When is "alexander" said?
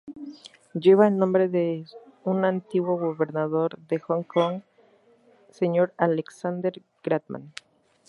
5.95-6.81